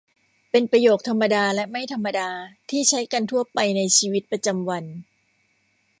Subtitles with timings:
[0.51, 2.29] เป็นประโยคธรรมดาและไม่ธรรมดา
[2.69, 4.83] ที่ใช้กันทั่วไปในชีวิตประจำวัน